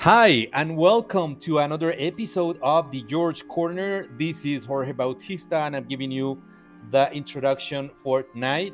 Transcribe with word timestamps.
Hi, 0.00 0.48
and 0.54 0.78
welcome 0.78 1.36
to 1.40 1.58
another 1.58 1.94
episode 1.98 2.58
of 2.62 2.90
the 2.90 3.02
George 3.02 3.46
Corner. 3.48 4.06
This 4.18 4.46
is 4.46 4.64
Jorge 4.64 4.92
Bautista, 4.92 5.58
and 5.58 5.76
I'm 5.76 5.84
giving 5.84 6.10
you 6.10 6.42
the 6.90 7.12
introduction 7.12 7.90
for 8.02 8.22
tonight. 8.22 8.72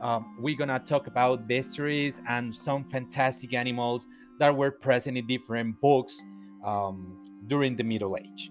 Um, 0.00 0.36
we're 0.40 0.56
gonna 0.56 0.80
talk 0.80 1.06
about 1.06 1.46
bestiaries 1.46 2.20
and 2.28 2.52
some 2.52 2.82
fantastic 2.82 3.54
animals 3.54 4.08
that 4.40 4.56
were 4.56 4.72
present 4.72 5.16
in 5.16 5.28
different 5.28 5.80
books 5.80 6.20
um, 6.64 7.22
during 7.46 7.76
the 7.76 7.84
Middle 7.84 8.16
Age. 8.16 8.50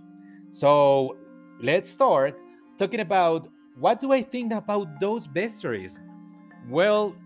So 0.52 1.18
let's 1.60 1.90
start 1.90 2.40
talking 2.78 3.02
about 3.02 3.50
what 3.78 4.00
do 4.00 4.14
I 4.14 4.22
think 4.22 4.54
about 4.54 4.98
those 5.02 5.28
bestiaries. 5.28 6.00
Well, 6.70 7.18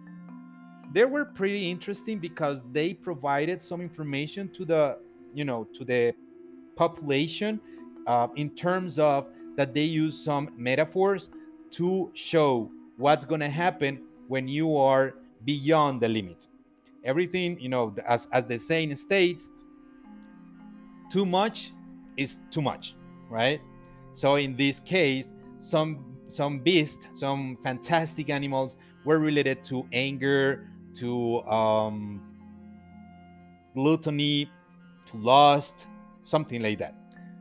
they 0.93 1.05
were 1.05 1.25
pretty 1.25 1.69
interesting 1.69 2.19
because 2.19 2.63
they 2.71 2.93
provided 2.93 3.61
some 3.61 3.81
information 3.81 4.49
to 4.49 4.65
the 4.65 4.97
you 5.33 5.45
know 5.45 5.65
to 5.73 5.83
the 5.83 6.13
population 6.75 7.59
uh, 8.05 8.27
in 8.35 8.49
terms 8.51 8.99
of 8.99 9.27
that 9.55 9.73
they 9.73 9.83
use 9.83 10.17
some 10.19 10.49
metaphors 10.55 11.29
to 11.71 12.09
show 12.13 12.71
what's 12.97 13.25
going 13.25 13.41
to 13.41 13.49
happen 13.49 14.01
when 14.27 14.47
you 14.47 14.77
are 14.77 15.15
beyond 15.45 15.99
the 16.01 16.07
limit. 16.07 16.47
Everything 17.03 17.59
you 17.59 17.69
know 17.69 17.93
as, 18.07 18.27
as 18.31 18.45
the 18.45 18.57
saying 18.57 18.95
states 18.95 19.49
too 21.11 21.25
much 21.25 21.71
is 22.17 22.39
too 22.51 22.61
much 22.61 22.95
right? 23.29 23.61
So 24.13 24.35
in 24.35 24.55
this 24.55 24.79
case 24.79 25.33
some 25.59 26.05
some 26.27 26.59
beasts 26.59 27.07
some 27.13 27.57
fantastic 27.63 28.29
animals 28.29 28.77
were 29.05 29.19
related 29.19 29.63
to 29.65 29.87
anger 29.93 30.69
to 30.99 31.41
um, 31.43 32.21
gluttony, 33.73 34.49
to 35.05 35.17
lust, 35.17 35.87
something 36.23 36.61
like 36.61 36.79
that. 36.79 36.95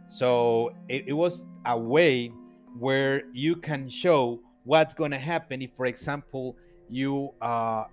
So 0.07 0.73
it, 0.89 1.05
it 1.09 1.13
was 1.13 1.47
a 1.65 1.79
way 1.79 2.33
where 2.79 3.25
you 3.33 3.57
can 3.57 3.89
show 3.89 4.41
what's 4.65 4.95
going 4.95 5.11
to 5.11 5.19
happen 5.19 5.63
if, 5.63 5.71
for 5.77 5.87
example, 5.87 6.57
you 6.89 7.33
uh, 7.41 7.85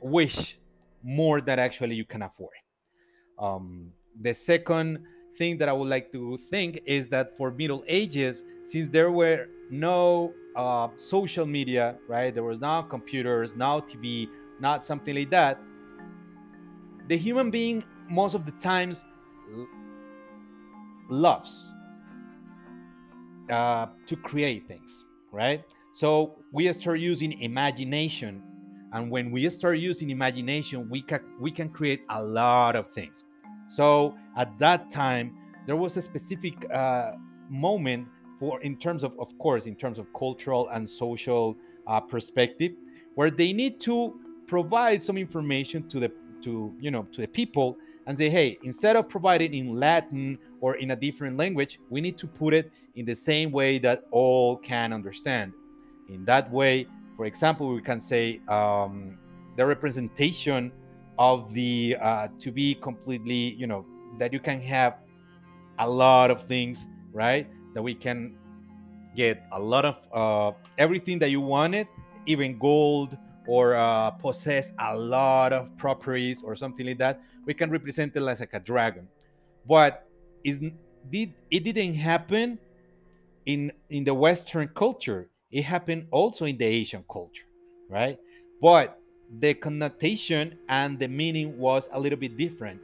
wish 0.00 0.58
more 1.02 1.40
than 1.40 1.58
actually 1.58 1.94
you 1.94 2.04
can 2.04 2.22
afford. 2.22 2.54
Um, 3.38 3.92
the 4.20 4.32
second 4.32 5.04
thing 5.36 5.58
that 5.58 5.68
I 5.68 5.72
would 5.72 5.88
like 5.88 6.10
to 6.12 6.38
think 6.38 6.80
is 6.86 7.08
that 7.10 7.36
for 7.36 7.50
Middle 7.50 7.84
Ages, 7.86 8.42
since 8.62 8.88
there 8.88 9.10
were 9.10 9.48
no 9.70 10.32
uh, 10.56 10.88
social 10.96 11.46
media, 11.46 11.96
right? 12.08 12.34
There 12.34 12.42
was 12.42 12.60
now 12.60 12.82
computers, 12.82 13.54
now 13.54 13.80
TV, 13.80 14.28
not 14.58 14.84
something 14.84 15.14
like 15.14 15.30
that. 15.30 15.60
The 17.08 17.16
human 17.16 17.50
being, 17.50 17.84
most 18.08 18.34
of 18.34 18.46
the 18.46 18.52
times, 18.52 19.04
loves 21.08 21.72
uh, 23.50 23.86
to 24.06 24.16
create 24.16 24.66
things, 24.66 25.04
right? 25.30 25.64
So 25.92 26.38
we 26.52 26.72
start 26.72 27.00
using 27.00 27.40
imagination, 27.40 28.42
and 28.92 29.10
when 29.10 29.30
we 29.30 29.48
start 29.50 29.78
using 29.78 30.10
imagination, 30.10 30.88
we 30.88 31.02
can 31.02 31.20
we 31.38 31.50
can 31.50 31.68
create 31.68 32.00
a 32.10 32.22
lot 32.22 32.76
of 32.76 32.88
things. 32.88 33.24
So 33.68 34.16
at 34.36 34.58
that 34.58 34.90
time, 34.90 35.36
there 35.66 35.76
was 35.76 35.96
a 35.96 36.02
specific 36.02 36.54
uh, 36.72 37.12
moment 37.48 38.08
for 38.38 38.60
in 38.62 38.76
terms 38.76 39.02
of 39.02 39.18
of 39.18 39.36
course 39.38 39.66
in 39.66 39.74
terms 39.74 39.98
of 39.98 40.06
cultural 40.12 40.68
and 40.72 40.88
social 40.88 41.56
uh, 41.86 42.00
perspective 42.00 42.72
where 43.14 43.30
they 43.30 43.52
need 43.52 43.80
to 43.80 44.18
provide 44.46 45.02
some 45.02 45.16
information 45.16 45.88
to 45.88 46.00
the 46.00 46.12
to 46.42 46.74
you 46.78 46.90
know 46.90 47.02
to 47.12 47.20
the 47.20 47.28
people 47.28 47.76
and 48.06 48.16
say 48.16 48.28
hey 48.28 48.58
instead 48.62 48.94
of 48.96 49.08
providing 49.08 49.54
in 49.54 49.74
latin 49.74 50.38
or 50.60 50.76
in 50.76 50.92
a 50.92 50.96
different 50.96 51.36
language 51.36 51.80
we 51.90 52.00
need 52.00 52.16
to 52.16 52.26
put 52.26 52.54
it 52.54 52.70
in 52.94 53.04
the 53.04 53.14
same 53.14 53.52
way 53.52 53.78
that 53.78 54.04
all 54.10 54.56
can 54.56 54.92
understand. 54.92 55.52
In 56.08 56.24
that 56.24 56.50
way 56.50 56.86
for 57.16 57.26
example 57.26 57.68
we 57.68 57.80
can 57.80 58.00
say 58.00 58.40
um, 58.48 59.18
the 59.56 59.64
representation 59.64 60.72
of 61.18 61.52
the 61.54 61.96
uh, 62.00 62.28
to 62.38 62.50
be 62.50 62.74
completely 62.74 63.54
you 63.54 63.66
know 63.66 63.84
that 64.18 64.32
you 64.32 64.40
can 64.40 64.60
have 64.60 64.98
a 65.78 65.88
lot 65.88 66.30
of 66.30 66.42
things 66.44 66.88
right 67.12 67.46
that 67.76 67.82
we 67.82 67.94
can 67.94 68.34
get 69.14 69.42
a 69.52 69.60
lot 69.60 69.84
of 69.84 70.08
uh, 70.10 70.56
everything 70.78 71.18
that 71.18 71.30
you 71.30 71.42
wanted, 71.42 71.86
even 72.24 72.58
gold 72.58 73.18
or 73.46 73.76
uh, 73.76 74.10
possess 74.12 74.72
a 74.78 74.96
lot 74.96 75.52
of 75.52 75.76
properties 75.76 76.42
or 76.42 76.56
something 76.56 76.86
like 76.86 76.96
that. 76.96 77.20
We 77.44 77.52
can 77.52 77.70
represent 77.70 78.16
it 78.16 78.22
as 78.22 78.40
like 78.40 78.54
a 78.54 78.60
dragon, 78.60 79.08
but 79.68 80.08
is 80.42 80.58
did 81.10 81.34
it 81.50 81.64
didn't 81.64 81.94
happen 81.94 82.58
in 83.44 83.70
in 83.90 84.04
the 84.04 84.14
Western 84.14 84.68
culture. 84.68 85.28
It 85.50 85.62
happened 85.62 86.06
also 86.10 86.46
in 86.46 86.56
the 86.56 86.64
Asian 86.64 87.04
culture, 87.12 87.44
right? 87.90 88.18
But 88.62 88.98
the 89.38 89.52
connotation 89.52 90.58
and 90.70 90.98
the 90.98 91.08
meaning 91.08 91.58
was 91.58 91.90
a 91.92 92.00
little 92.00 92.18
bit 92.18 92.38
different. 92.38 92.80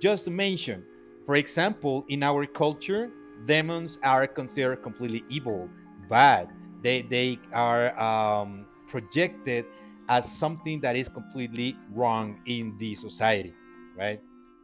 Just 0.00 0.26
to 0.26 0.30
mention, 0.30 0.84
for 1.24 1.34
example, 1.34 2.04
in 2.08 2.22
our 2.22 2.46
culture, 2.46 3.10
demons 3.44 3.98
are 4.02 4.26
considered 4.26 4.82
completely 4.82 5.24
evil, 5.28 5.68
bad. 6.08 6.48
They 6.82 7.02
they 7.02 7.38
are 7.52 7.98
um, 8.00 8.66
projected 8.86 9.64
as 10.08 10.30
something 10.30 10.80
that 10.80 10.96
is 10.96 11.08
completely 11.08 11.76
wrong 11.92 12.40
in 12.46 12.76
the 12.78 12.94
society, 12.94 13.54
right? 13.96 14.20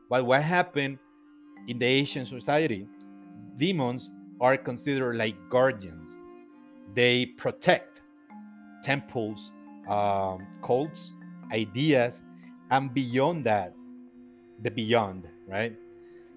But 0.08 0.24
what 0.24 0.42
happened 0.42 0.98
in 1.68 1.78
the 1.78 1.86
Asian 1.86 2.26
society? 2.26 2.86
Demons 3.56 4.10
are 4.40 4.56
considered 4.56 5.16
like 5.16 5.36
guardians. 5.50 6.16
They 6.94 7.26
protect 7.26 8.02
temples, 8.82 9.52
um, 9.88 10.46
cults, 10.62 11.12
ideas, 11.52 12.22
and 12.70 12.92
beyond 12.92 13.44
that, 13.44 13.74
the 14.62 14.70
beyond, 14.70 15.26
right? 15.46 15.76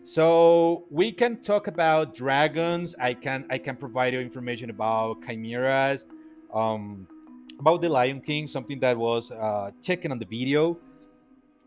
So 0.06 0.86
we 0.92 1.12
can 1.12 1.42
talk 1.42 1.66
about 1.66 2.14
dragons. 2.14 2.96
I 3.02 3.16
can 3.16 3.44
I 3.50 3.58
can 3.58 3.76
provide 3.76 4.14
you 4.14 4.20
information 4.20 4.70
about 4.70 5.26
chimeras, 5.26 6.06
um, 6.54 7.08
about 7.60 7.82
the 7.82 7.90
Lion 7.90 8.22
King, 8.22 8.46
something 8.46 8.80
that 8.82 8.96
was 8.96 9.32
uh, 9.32 9.72
checking 9.82 10.12
on 10.12 10.20
the 10.20 10.28
video. 10.28 10.78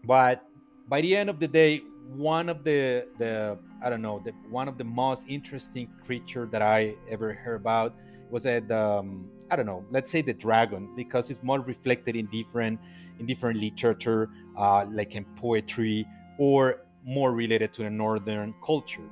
But 0.05 0.47
by 0.87 1.01
the 1.01 1.17
end 1.17 1.31
of 1.31 1.41
the 1.41 1.49
day, 1.49 1.83
one 2.15 2.49
of 2.49 2.63
the 2.63 3.09
the 3.19 3.59
I 3.83 3.91
don't 3.91 4.03
know 4.03 4.23
the 4.25 4.31
one 4.49 4.69
of 4.69 4.79
the 4.79 4.85
most 4.85 5.27
interesting 5.29 5.91
creature 6.07 6.47
that 6.53 6.63
I 6.63 6.95
ever 7.11 7.33
heard 7.33 7.57
about 7.57 7.97
was 8.31 8.47
at 8.47 8.71
um, 8.71 9.29
I 9.51 9.57
don't 9.57 9.67
know 9.67 9.85
let's 9.91 10.13
say 10.13 10.23
the 10.23 10.33
dragon 10.33 10.95
because 10.95 11.29
it's 11.29 11.43
more 11.43 11.61
reflected 11.61 12.15
in 12.15 12.27
different 12.27 12.79
in 13.19 13.27
different 13.27 13.59
literature 13.59 14.31
uh, 14.57 14.87
like 14.89 15.17
in 15.17 15.25
poetry 15.35 16.07
or 16.39 16.85
more 17.09 17.33
related 17.33 17.73
to 17.73 17.83
the 17.83 17.91
northern 17.91 18.55
culture 18.65 19.11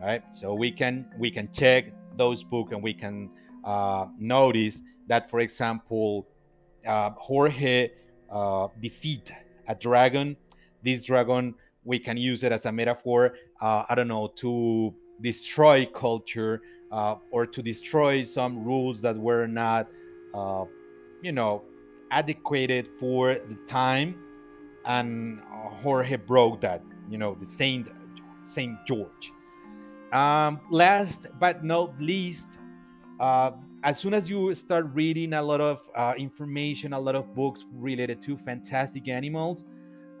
right? 0.00 0.22
So 0.30 0.54
we 0.54 0.70
can 0.70 1.06
we 1.18 1.30
can 1.30 1.50
check 1.52 1.92
those 2.16 2.42
books 2.42 2.72
and 2.72 2.82
we 2.82 2.94
can 2.94 3.30
uh, 3.64 4.06
notice 4.18 4.82
that 5.06 5.28
for 5.30 5.40
example 5.40 6.26
uh, 6.86 7.10
jorge 7.10 7.90
uh, 8.30 8.68
defeat 8.80 9.32
a 9.66 9.74
dragon. 9.74 10.36
This 10.82 11.04
dragon 11.04 11.54
we 11.84 11.98
can 11.98 12.16
use 12.16 12.42
it 12.42 12.52
as 12.52 12.66
a 12.66 12.72
metaphor 12.72 13.34
uh, 13.60 13.84
i 13.88 13.94
don't 13.94 14.08
know 14.08 14.28
to 14.36 14.94
destroy 15.22 15.86
culture 15.86 16.60
uh, 16.92 17.16
or 17.30 17.46
to 17.46 17.62
destroy 17.62 18.22
some 18.22 18.64
rules 18.64 19.00
that 19.00 19.16
were 19.16 19.46
not 19.46 19.88
uh, 20.34 20.64
you 21.22 21.32
know 21.32 21.62
adequate 22.10 22.88
for 22.98 23.34
the 23.34 23.56
time. 23.66 24.18
And 24.84 25.40
jorge 25.82 26.16
broke 26.16 26.62
that 26.62 26.82
you 27.08 27.18
know 27.18 27.34
the 27.34 27.46
Saint 27.46 27.88
Saint 28.44 28.78
George. 28.86 29.32
Um, 30.12 30.60
last 30.70 31.26
but 31.38 31.64
not 31.64 32.00
least, 32.00 32.58
uh, 33.20 33.52
as 33.82 33.98
soon 33.98 34.14
as 34.14 34.30
you 34.30 34.54
start 34.54 34.86
reading 34.94 35.34
a 35.34 35.42
lot 35.42 35.60
of 35.60 35.88
uh, 35.94 36.14
information, 36.16 36.92
a 36.92 37.00
lot 37.00 37.14
of 37.14 37.34
books 37.34 37.66
related 37.72 38.20
to 38.22 38.36
fantastic 38.36 39.08
animals, 39.08 39.64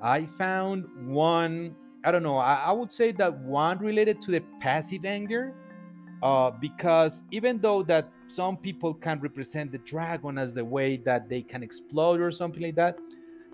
I 0.02 0.26
found 0.26 0.84
one. 1.06 1.74
I 2.04 2.12
don't 2.12 2.22
know. 2.22 2.38
I, 2.38 2.54
I 2.54 2.72
would 2.72 2.92
say 2.92 3.12
that 3.12 3.38
one 3.40 3.78
related 3.78 4.20
to 4.22 4.30
the 4.30 4.40
passive 4.60 5.04
anger, 5.04 5.54
uh, 6.22 6.50
because 6.50 7.24
even 7.30 7.58
though 7.58 7.82
that 7.84 8.10
some 8.26 8.56
people 8.56 8.94
can 8.94 9.18
represent 9.20 9.72
the 9.72 9.78
dragon 9.78 10.38
as 10.38 10.54
the 10.54 10.64
way 10.64 10.96
that 10.98 11.28
they 11.28 11.42
can 11.42 11.62
explode 11.62 12.20
or 12.20 12.30
something 12.30 12.62
like 12.62 12.76
that, 12.76 12.98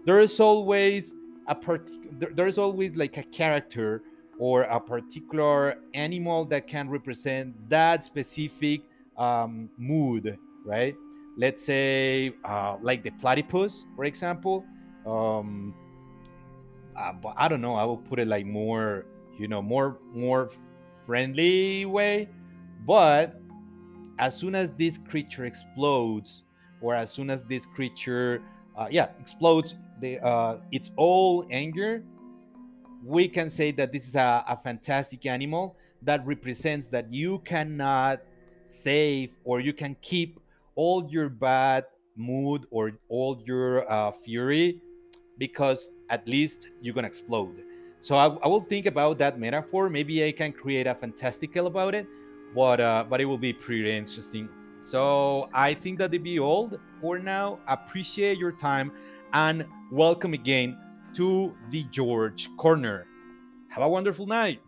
there 0.04 0.20
is 0.20 0.38
always 0.40 1.14
a 1.46 1.54
part 1.54 1.90
there's 2.18 2.58
always 2.58 2.96
like 2.96 3.16
a 3.16 3.22
character 3.24 4.02
or 4.38 4.62
a 4.62 4.80
particular 4.80 5.76
animal 5.94 6.44
that 6.44 6.66
can 6.66 6.88
represent 6.88 7.54
that 7.68 8.02
specific 8.02 8.82
um, 9.16 9.68
mood 9.78 10.38
right 10.64 10.96
let's 11.36 11.64
say 11.64 12.32
uh, 12.44 12.76
like 12.80 13.02
the 13.02 13.10
platypus 13.10 13.84
for 13.94 14.04
example 14.04 14.64
um, 15.06 15.74
uh, 16.96 17.12
I 17.36 17.48
don't 17.48 17.60
know. 17.60 17.74
I 17.74 17.84
will 17.84 17.96
put 17.96 18.18
it 18.18 18.28
like 18.28 18.46
more, 18.46 19.06
you 19.38 19.48
know, 19.48 19.62
more 19.62 19.98
more 20.12 20.50
friendly 21.06 21.84
way. 21.86 22.28
But 22.86 23.40
as 24.18 24.36
soon 24.36 24.54
as 24.54 24.72
this 24.72 24.98
creature 24.98 25.44
explodes, 25.44 26.42
or 26.80 26.94
as 26.94 27.10
soon 27.10 27.30
as 27.30 27.44
this 27.44 27.66
creature, 27.66 28.42
uh, 28.76 28.88
yeah, 28.90 29.08
explodes, 29.20 29.74
the 30.04 30.22
uh, 30.22 30.58
its 30.70 30.90
all 30.96 31.46
anger, 31.50 32.02
we 33.02 33.26
can 33.28 33.48
say 33.48 33.70
that 33.72 33.92
this 33.92 34.06
is 34.06 34.14
a, 34.14 34.44
a 34.46 34.56
fantastic 34.56 35.24
animal 35.26 35.76
that 36.02 36.24
represents 36.26 36.88
that 36.88 37.12
you 37.12 37.38
cannot 37.40 38.20
save 38.66 39.30
or 39.44 39.60
you 39.60 39.72
can 39.72 39.96
keep 40.02 40.40
all 40.74 41.08
your 41.08 41.28
bad 41.28 41.84
mood 42.16 42.66
or 42.70 42.92
all 43.08 43.42
your 43.46 43.90
uh, 43.90 44.10
fury 44.10 44.80
because 45.38 45.88
at 46.10 46.28
least 46.28 46.68
you're 46.80 46.94
gonna 46.94 47.06
explode. 47.06 47.56
So 48.00 48.16
I, 48.16 48.26
I, 48.44 48.48
will 48.48 48.60
think 48.60 48.84
about 48.84 49.18
that 49.18 49.38
metaphor. 49.38 49.88
Maybe 49.88 50.24
I 50.26 50.32
can 50.32 50.52
create 50.52 50.86
a 50.86 50.94
fantastical 50.94 51.66
about 51.66 51.94
it, 51.94 52.06
but 52.54 52.78
uh, 52.80 53.04
but 53.08 53.20
it 53.22 53.24
will 53.24 53.44
be 53.50 53.52
pretty 53.52 53.90
interesting. 53.90 54.48
So 54.80 55.48
I 55.54 55.72
think 55.72 55.98
that 56.00 56.12
it 56.12 56.22
be 56.22 56.38
all 56.38 56.70
for 57.00 57.18
now. 57.18 57.58
Appreciate 57.66 58.36
your 58.36 58.52
time 58.52 58.92
and 59.34 59.66
welcome 59.90 60.32
again 60.32 60.78
to 61.12 61.52
the 61.70 61.82
George 61.90 62.48
Corner. 62.56 63.04
Have 63.68 63.82
a 63.82 63.88
wonderful 63.88 64.26
night. 64.26 64.62